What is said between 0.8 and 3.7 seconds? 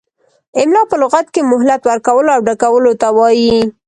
په لغت کې مهلت ورکولو او ډکولو ته وايي.